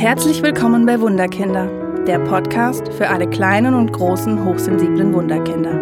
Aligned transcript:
Herzlich 0.00 0.42
willkommen 0.42 0.86
bei 0.86 0.98
Wunderkinder, 0.98 1.66
der 2.06 2.20
Podcast 2.20 2.90
für 2.94 3.10
alle 3.10 3.28
kleinen 3.28 3.74
und 3.74 3.92
großen 3.92 4.42
hochsensiblen 4.46 5.12
Wunderkinder. 5.12 5.78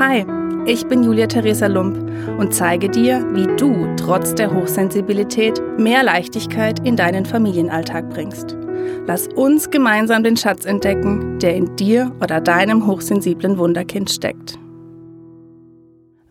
Hi, 0.00 0.26
ich 0.66 0.84
bin 0.88 1.04
Julia 1.04 1.28
Theresa 1.28 1.68
Lump 1.68 1.96
und 2.40 2.52
zeige 2.52 2.88
dir, 2.88 3.24
wie 3.34 3.46
du 3.56 3.86
trotz 3.94 4.34
der 4.34 4.52
Hochsensibilität 4.52 5.62
mehr 5.78 6.02
Leichtigkeit 6.02 6.84
in 6.84 6.96
deinen 6.96 7.24
Familienalltag 7.24 8.10
bringst. 8.10 8.56
Lass 9.06 9.28
uns 9.28 9.70
gemeinsam 9.70 10.24
den 10.24 10.36
Schatz 10.36 10.64
entdecken, 10.64 11.38
der 11.38 11.54
in 11.54 11.76
dir 11.76 12.10
oder 12.20 12.40
deinem 12.40 12.88
hochsensiblen 12.88 13.58
Wunderkind 13.58 14.10
steckt. 14.10 14.58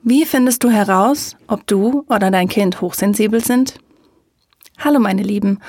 Wie 0.03 0.25
findest 0.25 0.65
du 0.65 0.69
heraus, 0.69 1.37
ob 1.47 1.65
du 1.65 2.03
oder 2.09 2.29
dein 2.29 2.49
Kind 2.49 2.81
hochsensibel 2.81 3.41
sind? 3.41 3.79
Hallo 4.83 4.99
meine 4.99 5.21
Lieben, 5.21 5.59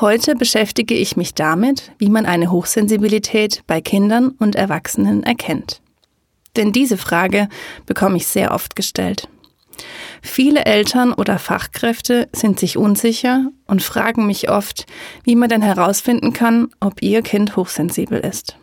heute 0.00 0.34
beschäftige 0.34 0.94
ich 0.94 1.16
mich 1.16 1.34
damit, 1.34 1.92
wie 1.98 2.10
man 2.10 2.26
eine 2.26 2.50
Hochsensibilität 2.50 3.62
bei 3.68 3.80
Kindern 3.80 4.30
und 4.30 4.56
Erwachsenen 4.56 5.22
erkennt. 5.22 5.80
Denn 6.56 6.72
diese 6.72 6.96
Frage 6.96 7.48
bekomme 7.86 8.16
ich 8.16 8.26
sehr 8.26 8.52
oft 8.52 8.74
gestellt. 8.74 9.28
Viele 10.20 10.64
Eltern 10.64 11.12
oder 11.12 11.38
Fachkräfte 11.38 12.28
sind 12.32 12.58
sich 12.58 12.76
unsicher 12.76 13.52
und 13.68 13.84
fragen 13.84 14.26
mich 14.26 14.50
oft, 14.50 14.86
wie 15.22 15.36
man 15.36 15.48
denn 15.48 15.62
herausfinden 15.62 16.32
kann, 16.32 16.66
ob 16.80 17.02
ihr 17.02 17.22
Kind 17.22 17.54
hochsensibel 17.54 18.18
ist. 18.18 18.56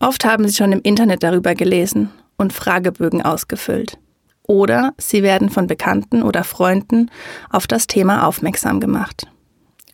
Oft 0.00 0.24
haben 0.24 0.48
sie 0.48 0.56
schon 0.56 0.72
im 0.72 0.80
Internet 0.80 1.22
darüber 1.22 1.54
gelesen 1.54 2.08
und 2.38 2.54
Fragebögen 2.54 3.20
ausgefüllt 3.20 3.98
oder 4.46 4.94
sie 4.98 5.22
werden 5.22 5.50
von 5.50 5.66
Bekannten 5.66 6.22
oder 6.22 6.44
Freunden 6.44 7.10
auf 7.50 7.66
das 7.66 7.86
Thema 7.86 8.26
aufmerksam 8.26 8.80
gemacht. 8.80 9.26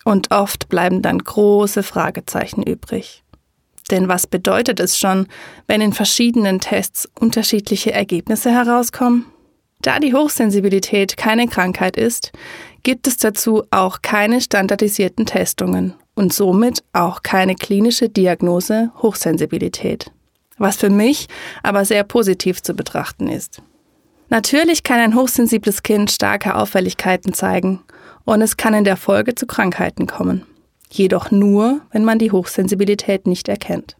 Und 0.04 0.30
oft 0.30 0.68
bleiben 0.68 1.02
dann 1.02 1.18
große 1.18 1.82
Fragezeichen 1.82 2.62
übrig. 2.62 3.22
Denn 3.90 4.08
was 4.08 4.26
bedeutet 4.26 4.80
es 4.80 4.98
schon, 4.98 5.26
wenn 5.66 5.80
in 5.80 5.92
verschiedenen 5.92 6.60
Tests 6.60 7.08
unterschiedliche 7.18 7.92
Ergebnisse 7.92 8.50
herauskommen? 8.50 9.26
Da 9.82 9.98
die 9.98 10.14
Hochsensibilität 10.14 11.16
keine 11.16 11.48
Krankheit 11.48 11.96
ist, 11.96 12.32
gibt 12.84 13.06
es 13.06 13.16
dazu 13.16 13.64
auch 13.70 14.00
keine 14.00 14.40
standardisierten 14.40 15.26
Testungen 15.26 15.94
und 16.14 16.32
somit 16.32 16.84
auch 16.92 17.22
keine 17.22 17.56
klinische 17.56 18.08
Diagnose 18.08 18.92
Hochsensibilität. 19.02 20.12
Was 20.58 20.76
für 20.76 20.90
mich 20.90 21.26
aber 21.62 21.84
sehr 21.84 22.04
positiv 22.04 22.62
zu 22.62 22.74
betrachten 22.74 23.28
ist. 23.28 23.62
Natürlich 24.32 24.82
kann 24.82 24.98
ein 24.98 25.14
hochsensibles 25.14 25.82
Kind 25.82 26.10
starke 26.10 26.54
Auffälligkeiten 26.54 27.34
zeigen 27.34 27.80
und 28.24 28.40
es 28.40 28.56
kann 28.56 28.72
in 28.72 28.84
der 28.84 28.96
Folge 28.96 29.34
zu 29.34 29.46
Krankheiten 29.46 30.06
kommen. 30.06 30.46
Jedoch 30.88 31.30
nur, 31.30 31.82
wenn 31.90 32.06
man 32.06 32.18
die 32.18 32.32
Hochsensibilität 32.32 33.26
nicht 33.26 33.46
erkennt. 33.50 33.98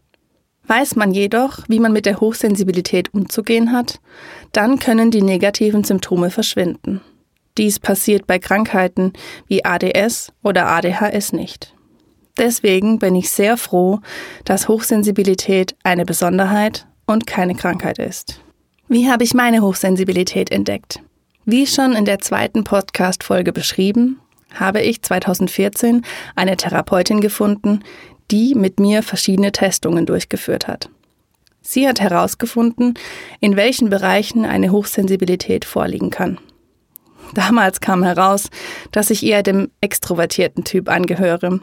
Weiß 0.65 0.95
man 0.95 1.11
jedoch, 1.11 1.59
wie 1.67 1.79
man 1.79 1.93
mit 1.93 2.07
der 2.07 2.19
Hochsensibilität 2.19 3.13
umzugehen 3.13 3.71
hat, 3.71 3.99
dann 4.53 4.79
können 4.79 5.11
die 5.11 5.21
negativen 5.21 5.83
Symptome 5.83 6.31
verschwinden. 6.31 7.01
Dies 7.59 7.79
passiert 7.79 8.25
bei 8.25 8.39
Krankheiten 8.39 9.13
wie 9.45 9.63
ADS 9.63 10.33
oder 10.41 10.65
ADHS 10.65 11.33
nicht. 11.33 11.75
Deswegen 12.39 12.97
bin 12.97 13.13
ich 13.13 13.29
sehr 13.29 13.55
froh, 13.55 13.99
dass 14.45 14.67
Hochsensibilität 14.67 15.75
eine 15.83 16.05
Besonderheit 16.05 16.87
und 17.05 17.27
keine 17.27 17.53
Krankheit 17.53 17.99
ist. 17.99 18.43
Wie 18.93 19.09
habe 19.09 19.23
ich 19.23 19.33
meine 19.33 19.63
Hochsensibilität 19.63 20.51
entdeckt? 20.51 20.99
Wie 21.45 21.65
schon 21.65 21.93
in 21.93 22.05
der 22.05 22.19
zweiten 22.19 22.63
Podcast-Folge 22.63 23.51
beschrieben, 23.51 24.19
habe 24.53 24.83
ich 24.83 25.01
2014 25.01 26.05
eine 26.35 26.57
Therapeutin 26.57 27.19
gefunden, 27.19 27.79
die 28.29 28.53
mit 28.53 28.79
mir 28.79 29.01
verschiedene 29.01 29.51
Testungen 29.51 30.05
durchgeführt 30.05 30.67
hat. 30.67 30.91
Sie 31.63 31.87
hat 31.87 32.01
herausgefunden, 32.01 32.93
in 33.39 33.55
welchen 33.55 33.89
Bereichen 33.89 34.45
eine 34.45 34.71
Hochsensibilität 34.71 35.65
vorliegen 35.65 36.11
kann. 36.11 36.37
Damals 37.33 37.81
kam 37.81 38.03
heraus, 38.03 38.51
dass 38.91 39.09
ich 39.09 39.25
eher 39.25 39.41
dem 39.41 39.71
extrovertierten 39.81 40.65
Typ 40.65 40.87
angehöre 40.87 41.61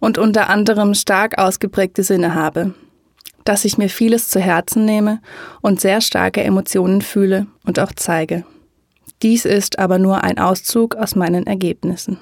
und 0.00 0.16
unter 0.16 0.48
anderem 0.48 0.94
stark 0.94 1.36
ausgeprägte 1.36 2.04
Sinne 2.04 2.34
habe, 2.34 2.72
dass 3.50 3.64
ich 3.64 3.78
mir 3.78 3.88
vieles 3.88 4.28
zu 4.28 4.38
Herzen 4.38 4.84
nehme 4.84 5.20
und 5.60 5.80
sehr 5.80 6.00
starke 6.00 6.40
Emotionen 6.40 7.02
fühle 7.02 7.48
und 7.66 7.80
auch 7.80 7.90
zeige. 7.96 8.44
Dies 9.22 9.44
ist 9.44 9.80
aber 9.80 9.98
nur 9.98 10.22
ein 10.22 10.38
Auszug 10.38 10.94
aus 10.94 11.16
meinen 11.16 11.48
Ergebnissen. 11.48 12.20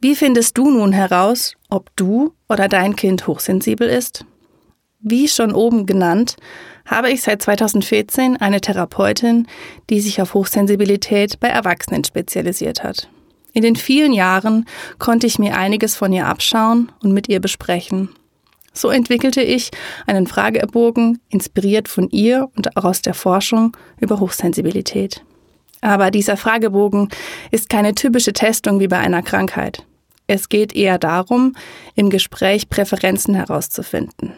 Wie 0.00 0.16
findest 0.16 0.56
du 0.56 0.70
nun 0.70 0.92
heraus, 0.92 1.56
ob 1.68 1.94
du 1.94 2.32
oder 2.48 2.68
dein 2.68 2.96
Kind 2.96 3.26
hochsensibel 3.26 3.86
ist? 3.86 4.24
Wie 5.00 5.28
schon 5.28 5.52
oben 5.52 5.84
genannt, 5.84 6.36
habe 6.86 7.10
ich 7.10 7.20
seit 7.20 7.42
2014 7.42 8.38
eine 8.38 8.62
Therapeutin, 8.62 9.48
die 9.90 10.00
sich 10.00 10.22
auf 10.22 10.32
Hochsensibilität 10.32 11.38
bei 11.38 11.48
Erwachsenen 11.48 12.02
spezialisiert 12.02 12.82
hat. 12.82 13.10
In 13.52 13.60
den 13.60 13.76
vielen 13.76 14.14
Jahren 14.14 14.64
konnte 14.98 15.26
ich 15.26 15.38
mir 15.38 15.54
einiges 15.54 15.96
von 15.96 16.14
ihr 16.14 16.26
abschauen 16.26 16.90
und 17.02 17.12
mit 17.12 17.28
ihr 17.28 17.40
besprechen 17.40 18.08
so 18.72 18.90
entwickelte 18.90 19.42
ich 19.42 19.70
einen 20.06 20.26
Fragebogen, 20.26 21.18
inspiriert 21.28 21.88
von 21.88 22.08
ihr 22.10 22.48
und 22.56 22.76
auch 22.76 22.84
aus 22.84 23.02
der 23.02 23.14
Forschung 23.14 23.76
über 24.00 24.20
Hochsensibilität. 24.20 25.22
Aber 25.80 26.10
dieser 26.10 26.36
Fragebogen 26.36 27.08
ist 27.50 27.68
keine 27.68 27.94
typische 27.94 28.32
Testung 28.32 28.80
wie 28.80 28.88
bei 28.88 28.98
einer 28.98 29.22
Krankheit. 29.22 29.84
Es 30.26 30.48
geht 30.48 30.74
eher 30.74 30.98
darum, 30.98 31.54
im 31.94 32.08
Gespräch 32.08 32.68
Präferenzen 32.68 33.34
herauszufinden. 33.34 34.32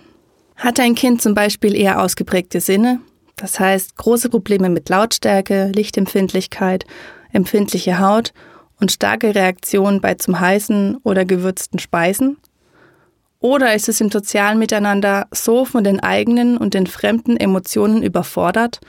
Hat 0.56 0.81
ein 0.81 0.94
Kind 0.94 1.21
zum 1.21 1.34
Beispiel 1.34 1.77
eher 1.77 2.00
ausgeprägte 2.00 2.61
Sinne, 2.61 3.00
das 3.37 3.61
heißt 3.61 3.97
große 3.97 4.31
Probleme 4.31 4.71
mit 4.71 4.89
Lautstärke, 4.89 5.71
Lichtempfindlichkeit, 5.75 6.87
empfindliche 7.33 7.99
Haut 7.99 8.33
und 8.81 8.93
starke 8.93 9.34
Reaktionen 9.34 10.00
bei 10.00 10.15
zum 10.15 10.39
heißen 10.39 10.99
oder 11.03 11.25
gewürzten 11.25 11.78
Speisen? 11.78 12.39
Oder 13.44 13.75
ist 13.75 13.91
es 13.91 14.00
im 14.00 14.10
sozialen 14.10 14.59
Miteinander 14.59 15.27
so 15.31 15.66
von 15.66 15.84
den 15.84 16.00
eigenen 16.00 16.56
und 16.56 16.72
den 16.72 16.87
fremden 16.87 17.37
Emotionen 17.37 18.03
überfordert 18.03 18.81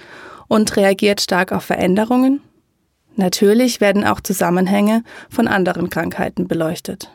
und 0.47 0.77
reagiert 0.77 1.19
stark 1.19 1.51
auf 1.51 1.65
Veränderungen? 1.65 2.39
Natürlich 3.17 3.81
werden 3.81 4.05
auch 4.05 4.21
Zusammenhänge 4.21 5.03
von 5.29 5.49
anderen 5.49 5.89
Krankheiten 5.89 6.47
beleuchtet. 6.47 7.11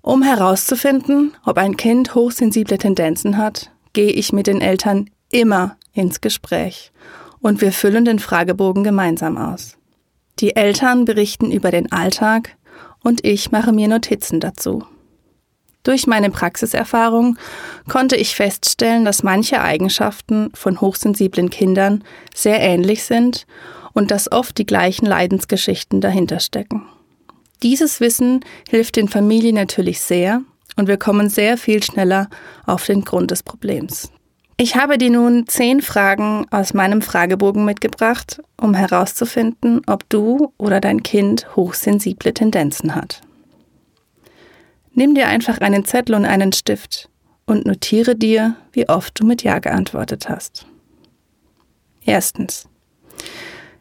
Um 0.00 0.22
herauszufinden, 0.22 1.34
ob 1.44 1.58
ein 1.58 1.76
Kind 1.76 2.14
hochsensible 2.14 2.78
Tendenzen 2.78 3.36
hat, 3.36 3.70
gehe 3.92 4.10
ich 4.10 4.32
mit 4.32 4.46
den 4.46 4.62
Eltern 4.62 5.10
immer 5.30 5.76
ins 5.92 6.22
Gespräch 6.22 6.90
und 7.40 7.60
wir 7.60 7.72
füllen 7.72 8.06
den 8.06 8.18
Fragebogen 8.18 8.82
gemeinsam 8.82 9.36
aus. 9.36 9.76
Die 10.38 10.56
Eltern 10.56 11.04
berichten 11.04 11.52
über 11.52 11.70
den 11.70 11.92
Alltag 11.92 12.56
und 13.04 13.26
ich 13.26 13.52
mache 13.52 13.74
mir 13.74 13.88
Notizen 13.88 14.40
dazu. 14.40 14.86
Durch 15.82 16.06
meine 16.06 16.30
Praxiserfahrung 16.30 17.38
konnte 17.88 18.16
ich 18.16 18.34
feststellen, 18.34 19.04
dass 19.04 19.22
manche 19.22 19.60
Eigenschaften 19.60 20.50
von 20.54 20.80
hochsensiblen 20.80 21.50
Kindern 21.50 22.04
sehr 22.34 22.60
ähnlich 22.60 23.04
sind 23.04 23.46
und 23.92 24.10
dass 24.10 24.30
oft 24.30 24.58
die 24.58 24.66
gleichen 24.66 25.06
Leidensgeschichten 25.06 26.00
dahinter 26.00 26.40
stecken. 26.40 26.86
Dieses 27.62 28.00
Wissen 28.00 28.44
hilft 28.68 28.96
den 28.96 29.08
Familien 29.08 29.56
natürlich 29.56 30.00
sehr 30.00 30.42
und 30.76 30.86
wir 30.86 30.96
kommen 30.96 31.28
sehr 31.28 31.56
viel 31.56 31.82
schneller 31.82 32.28
auf 32.66 32.84
den 32.84 33.04
Grund 33.04 33.30
des 33.30 33.42
Problems. 33.42 34.12
Ich 34.60 34.76
habe 34.76 34.98
dir 34.98 35.10
nun 35.10 35.46
zehn 35.46 35.82
Fragen 35.82 36.46
aus 36.50 36.74
meinem 36.74 37.00
Fragebogen 37.00 37.64
mitgebracht, 37.64 38.40
um 38.60 38.74
herauszufinden, 38.74 39.82
ob 39.86 40.08
du 40.08 40.52
oder 40.58 40.80
dein 40.80 41.02
Kind 41.04 41.54
hochsensible 41.54 42.34
Tendenzen 42.34 42.94
hat. 42.94 43.20
Nimm 44.98 45.14
dir 45.14 45.28
einfach 45.28 45.58
einen 45.58 45.84
Zettel 45.84 46.16
und 46.16 46.24
einen 46.24 46.52
Stift 46.52 47.08
und 47.46 47.66
notiere 47.66 48.16
dir, 48.16 48.56
wie 48.72 48.88
oft 48.88 49.20
du 49.20 49.24
mit 49.24 49.44
Ja 49.44 49.60
geantwortet 49.60 50.28
hast. 50.28 50.66
Erstens. 52.04 52.68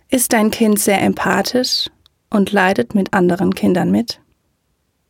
Ist 0.09 0.31
dein 0.31 0.51
Kind 0.51 0.77
sehr 0.77 1.01
empathisch 1.01 1.89
und 2.29 2.51
leidet 2.51 2.93
mit 2.93 3.15
anderen 3.15 3.55
Kindern 3.55 3.89
mit? 3.89 4.21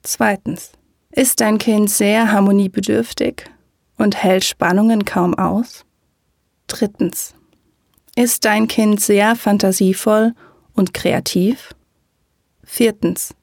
Zweitens. 0.02 0.72
Ist 1.12 1.42
dein 1.42 1.58
Kind 1.58 1.90
sehr 1.90 2.32
harmoniebedürftig 2.32 3.44
und 3.98 4.16
hält 4.16 4.46
Spannungen 4.46 5.04
kaum 5.04 5.38
aus? 5.38 5.84
Drittens. 6.68 7.36
Ist 8.16 8.46
dein 8.46 8.70
Kind 8.70 9.02
sehr 9.02 9.36
fantasievoll 9.36 10.34
und 10.72 10.94
kreativ? 10.94 11.76
Viertens. 12.64 13.36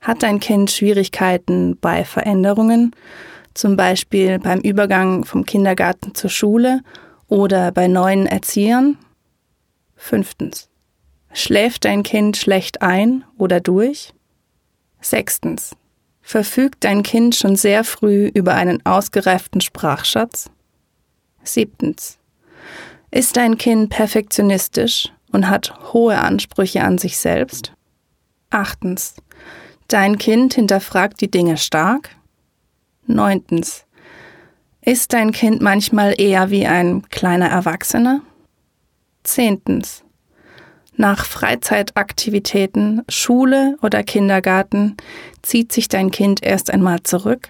Hat 0.00 0.22
dein 0.22 0.40
Kind 0.40 0.70
Schwierigkeiten 0.70 1.76
bei 1.80 2.04
Veränderungen, 2.04 2.94
zum 3.54 3.76
Beispiel 3.76 4.38
beim 4.38 4.60
Übergang 4.60 5.24
vom 5.24 5.44
Kindergarten 5.44 6.14
zur 6.14 6.30
Schule 6.30 6.80
oder 7.26 7.72
bei 7.72 7.88
neuen 7.88 8.26
Erziehern? 8.26 8.96
Fünftens. 9.96 10.68
Schläft 11.32 11.84
dein 11.84 12.02
Kind 12.02 12.36
schlecht 12.36 12.82
ein 12.82 13.24
oder 13.36 13.60
durch? 13.60 14.14
Sechstens. 15.00 15.76
Verfügt 16.22 16.84
dein 16.84 17.02
Kind 17.02 17.34
schon 17.34 17.56
sehr 17.56 17.84
früh 17.84 18.30
über 18.34 18.54
einen 18.54 18.84
ausgereiften 18.84 19.60
Sprachschatz? 19.60 20.50
Siebtens. 21.42 22.18
Ist 23.10 23.36
dein 23.36 23.56
Kind 23.56 23.90
perfektionistisch 23.90 25.10
und 25.32 25.48
hat 25.48 25.92
hohe 25.92 26.18
Ansprüche 26.18 26.82
an 26.82 26.98
sich 26.98 27.16
selbst? 27.16 27.72
Achtens. 28.50 29.14
Dein 29.88 30.18
Kind 30.18 30.52
hinterfragt 30.52 31.22
die 31.22 31.30
Dinge 31.30 31.56
stark? 31.56 32.10
Neuntens. 33.06 33.86
Ist 34.82 35.14
dein 35.14 35.32
Kind 35.32 35.62
manchmal 35.62 36.14
eher 36.20 36.50
wie 36.50 36.66
ein 36.66 37.08
kleiner 37.08 37.48
Erwachsener? 37.48 38.20
Zehntens. 39.22 40.04
Nach 40.94 41.24
Freizeitaktivitäten, 41.24 43.02
Schule 43.08 43.78
oder 43.80 44.02
Kindergarten 44.02 44.98
zieht 45.40 45.72
sich 45.72 45.88
dein 45.88 46.10
Kind 46.10 46.42
erst 46.42 46.70
einmal 46.70 47.02
zurück? 47.02 47.48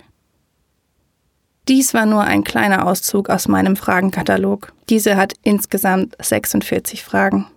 Dies 1.66 1.92
war 1.92 2.06
nur 2.06 2.22
ein 2.22 2.44
kleiner 2.44 2.86
Auszug 2.86 3.30
aus 3.30 3.48
meinem 3.48 3.74
Fragenkatalog. 3.74 4.72
Diese 4.88 5.16
hat 5.16 5.34
insgesamt 5.42 6.14
46 6.22 7.02
Fragen. 7.02 7.48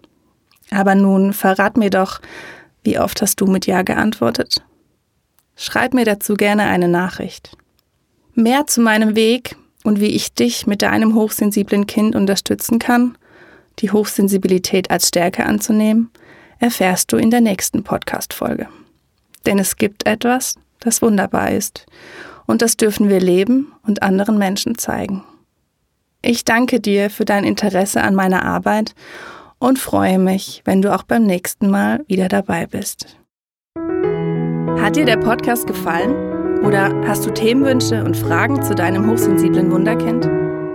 Aber 0.72 0.96
nun 0.96 1.34
verrat 1.34 1.78
mir 1.78 1.92
doch, 1.92 2.20
wie 2.84 2.98
oft 2.98 3.22
hast 3.22 3.40
du 3.42 3.46
mit 3.46 3.68
Ja 3.68 3.84
geantwortet? 3.84 4.64
Schreib 5.56 5.94
mir 5.94 6.06
dazu 6.06 6.36
gerne 6.36 6.64
eine 6.64 6.88
Nachricht. 6.88 7.58
Mehr 8.34 8.68
zu 8.68 8.82
meinem 8.82 9.16
Weg 9.16 9.56
und 9.84 10.00
wie 10.00 10.08
ich 10.08 10.34
dich 10.34 10.68
mit 10.68 10.82
deinem 10.82 11.16
hochsensiblen 11.16 11.88
Kind 11.88 12.16
unterstützen 12.16 12.80
kann, 12.80 13.18
die 13.80 13.92
Hochsensibilität 13.92 14.92
als 14.92 15.08
Stärke 15.08 15.46
anzunehmen, 15.46 16.12
erfährst 16.60 17.12
du 17.12 17.18
in 17.18 17.32
der 17.32 17.42
nächsten 17.42 17.84
Podcast-Folge. 17.84 18.68
Denn 19.46 19.60
es 19.60 19.78
gibt 19.78 20.06
etwas, 20.06 20.56
das 20.80 21.02
wunderbar 21.02 21.52
ist. 21.52 21.86
Und 22.46 22.62
das 22.62 22.78
dürfen 22.78 23.10
wir 23.10 23.20
leben 23.20 23.72
und 23.84 24.04
anderen 24.04 24.38
Menschen 24.38 24.78
zeigen. 24.78 25.24
Ich 26.22 26.46
danke 26.46 26.80
dir 26.80 27.10
für 27.10 27.26
dein 27.26 27.44
Interesse 27.44 28.02
an 28.04 28.14
meiner 28.14 28.44
Arbeit 28.44 28.94
und 29.58 29.80
freue 29.80 30.20
mich, 30.20 30.62
wenn 30.66 30.82
du 30.82 30.94
auch 30.94 31.04
beim 31.04 31.24
nächsten 31.24 31.70
Mal 31.70 32.04
wieder 32.08 32.28
dabei 32.28 32.68
bist. 32.68 33.18
Hat 34.92 34.98
dir 34.98 35.06
der 35.06 35.16
Podcast 35.16 35.68
gefallen? 35.68 36.12
Oder 36.66 36.94
hast 37.08 37.26
du 37.26 37.32
Themenwünsche 37.32 38.04
und 38.04 38.18
Fragen 38.18 38.62
zu 38.62 38.76
deinem 38.76 39.10
hochsensiblen 39.10 39.72
Wunderkind? 39.72 40.26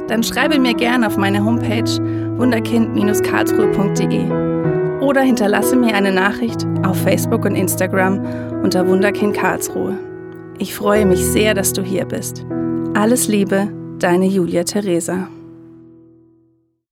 Dann 0.09 0.23
schreibe 0.23 0.59
mir 0.59 0.73
gerne 0.73 1.07
auf 1.07 1.19
meine 1.19 1.45
Homepage 1.45 2.01
wunderkind-karlsruhe.de 2.39 5.03
oder 5.03 5.21
hinterlasse 5.21 5.77
mir 5.77 5.95
eine 5.95 6.13
Nachricht 6.13 6.67
auf 6.83 6.97
Facebook 7.03 7.45
und 7.45 7.57
Instagram 7.57 8.25
unter 8.63 8.89
Wunderkind 8.89 9.37
Karlsruhe. 9.37 9.99
Ich 10.57 10.75
freue 10.75 11.05
mich 11.05 11.23
sehr, 11.23 11.53
dass 11.53 11.75
du 11.75 11.83
hier 11.83 12.07
bist. 12.07 12.47
Alles 12.95 13.29
Liebe, 13.29 13.69
deine 13.99 14.25
Julia 14.25 14.65
Theresa. 14.65 15.29